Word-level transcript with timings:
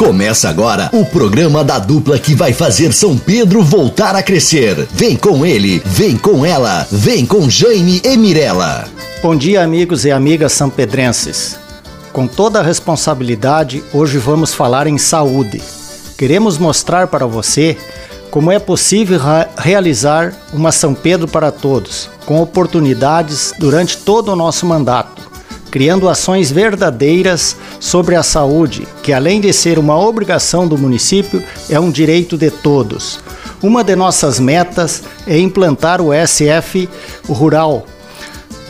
Começa 0.00 0.48
agora 0.48 0.88
o 0.94 1.04
programa 1.04 1.62
da 1.62 1.78
dupla 1.78 2.18
que 2.18 2.34
vai 2.34 2.54
fazer 2.54 2.90
São 2.90 3.18
Pedro 3.18 3.62
voltar 3.62 4.16
a 4.16 4.22
crescer. 4.22 4.88
Vem 4.90 5.14
com 5.14 5.44
ele, 5.44 5.82
vem 5.84 6.16
com 6.16 6.42
ela, 6.42 6.86
vem 6.90 7.26
com 7.26 7.50
Jaime 7.50 8.00
e 8.02 8.16
Mirella. 8.16 8.88
Bom 9.22 9.36
dia, 9.36 9.62
amigos 9.62 10.06
e 10.06 10.10
amigas 10.10 10.54
sampedrenses. 10.54 11.58
Com 12.14 12.26
toda 12.26 12.60
a 12.60 12.62
responsabilidade, 12.62 13.84
hoje 13.92 14.16
vamos 14.16 14.54
falar 14.54 14.86
em 14.86 14.96
saúde. 14.96 15.60
Queremos 16.16 16.56
mostrar 16.56 17.08
para 17.08 17.26
você 17.26 17.76
como 18.30 18.50
é 18.50 18.58
possível 18.58 19.20
realizar 19.54 20.32
uma 20.50 20.72
São 20.72 20.94
Pedro 20.94 21.28
para 21.28 21.52
todos, 21.52 22.08
com 22.24 22.40
oportunidades 22.40 23.52
durante 23.58 23.98
todo 23.98 24.32
o 24.32 24.36
nosso 24.36 24.64
mandato 24.64 25.19
criando 25.70 26.08
ações 26.08 26.50
verdadeiras 26.50 27.56
sobre 27.78 28.16
a 28.16 28.22
saúde, 28.22 28.86
que 29.02 29.12
além 29.12 29.40
de 29.40 29.52
ser 29.52 29.78
uma 29.78 29.98
obrigação 29.98 30.66
do 30.66 30.76
município, 30.76 31.42
é 31.68 31.78
um 31.78 31.90
direito 31.90 32.36
de 32.36 32.50
todos. 32.50 33.20
Uma 33.62 33.84
de 33.84 33.94
nossas 33.94 34.40
metas 34.40 35.02
é 35.26 35.38
implantar 35.38 36.00
o 36.00 36.10
SF 36.12 36.88
Rural, 37.28 37.86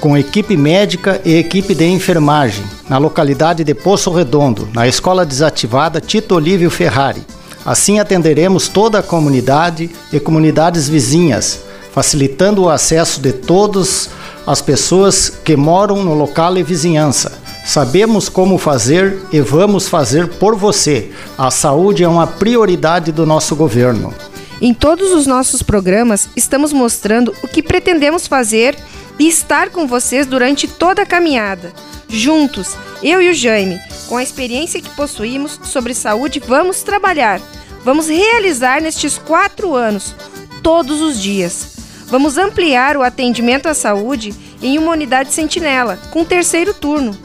com 0.01 0.17
equipe 0.17 0.57
médica 0.57 1.21
e 1.25 1.35
equipe 1.35 1.75
de 1.75 1.87
enfermagem, 1.87 2.65
na 2.89 2.99
localidade 2.99 3.63
de 3.65 3.75
Poço 3.75 4.11
Redondo, 4.11 4.69
na 4.73 4.89
Escola 4.89 5.25
Desativada 5.25 6.01
Tito 6.01 6.35
Olívio 6.35 6.71
Ferrari. 6.71 7.23
Assim 7.65 7.99
atenderemos 7.99 8.69
toda 8.69 8.99
a 8.99 9.03
comunidade 9.03 9.91
e 10.13 10.19
comunidades 10.19 10.89
vizinhas, 10.89 11.61
facilitando 11.93 12.63
o 12.63 12.71
acesso 12.71 13.21
de 13.21 13.33
todos 13.33 14.09
as 14.47 14.61
pessoas 14.61 15.31
que 15.45 15.57
moram 15.57 16.03
no 16.03 16.15
local 16.15 16.57
e 16.57 16.63
vizinhança. 16.63 17.39
Sabemos 17.65 18.29
como 18.29 18.59
fazer 18.59 19.21
e 19.33 19.41
vamos 19.41 19.89
fazer 19.89 20.29
por 20.29 20.57
você. 20.57 21.13
A 21.39 21.51
saúde 21.51 22.03
é 22.03 22.09
uma 22.09 22.27
prioridade 22.27 23.13
do 23.13 23.27
nosso 23.27 23.55
governo. 23.55 24.13
Em 24.61 24.75
todos 24.75 25.13
os 25.13 25.27
nossos 25.27 25.63
programas, 25.63 26.29
estamos 26.37 26.73
mostrando 26.73 27.35
o 27.43 27.49
que 27.49 27.63
pretendemos 27.63 28.27
fazer 28.27 28.77
e 29.19 29.29
estar 29.29 29.71
com 29.71 29.87
vocês 29.87 30.27
durante 30.27 30.67
toda 30.67 31.03
a 31.03 31.07
caminhada. 31.07 31.73
Juntos, 32.09 32.77
eu 33.03 33.23
e 33.23 33.31
o 33.31 33.35
Jaime, 33.35 33.79
com 34.09 34.17
a 34.17 34.23
experiência 34.23 34.81
que 34.81 34.91
possuímos 34.91 35.61
sobre 35.63 35.95
saúde, 35.95 36.43
vamos 36.45 36.83
trabalhar. 36.83 37.41
Vamos 37.85 38.09
realizar 38.09 38.83
nestes 38.83 39.17
quatro 39.17 39.75
anos, 39.75 40.15
todos 40.63 41.01
os 41.01 41.21
dias. 41.21 41.80
Vamos 42.11 42.37
ampliar 42.37 42.97
o 42.97 43.03
atendimento 43.03 43.67
à 43.67 43.75
saúde 43.75 44.35
em 44.61 44.77
uma 44.79 44.91
unidade 44.91 45.33
sentinela, 45.33 45.97
com 46.11 46.25
terceiro 46.25 46.75
turno. 46.75 47.17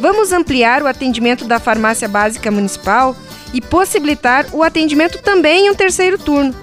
Vamos 0.00 0.32
ampliar 0.32 0.82
o 0.82 0.88
atendimento 0.88 1.44
da 1.44 1.60
farmácia 1.60 2.08
básica 2.08 2.50
municipal 2.50 3.16
e 3.52 3.60
possibilitar 3.60 4.46
o 4.52 4.62
atendimento 4.62 5.22
também 5.22 5.66
em 5.66 5.70
um 5.70 5.74
terceiro 5.74 6.18
turno. 6.18 6.54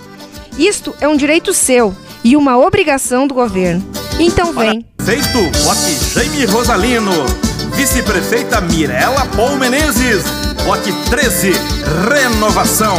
Isto 0.60 0.94
é 1.00 1.08
um 1.08 1.16
direito 1.16 1.54
seu 1.54 1.96
e 2.24 2.36
uma 2.36 2.58
obrigação 2.58 3.26
do 3.26 3.34
governo. 3.34 3.82
Então 4.20 4.52
vem. 4.52 4.86
Feito, 5.02 5.40
Bote 5.64 6.14
Jaime 6.14 6.46
Rosalino. 6.46 7.26
Vice-prefeita 7.74 8.60
Mirela 8.60 9.26
Paul 9.36 9.56
Menezes. 9.56 10.24
Bote 10.66 10.92
13, 11.10 11.54
Renovação. 12.10 12.98